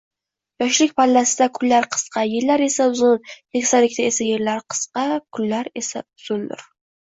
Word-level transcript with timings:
Yoshlik 0.61 0.93
pallasida 1.01 1.47
kunlar 1.57 1.87
qisqa, 1.95 2.23
yillar 2.31 2.65
esa 2.69 2.89
uzun. 2.95 3.21
Keksalikda 3.59 4.07
esa 4.13 4.29
yillar 4.31 4.67
qisqa, 4.75 5.07
kunlar 5.39 5.73
esa 5.85 6.05
uzundir. 6.05 6.69